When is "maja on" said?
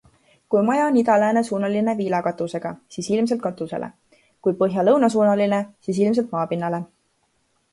0.67-0.95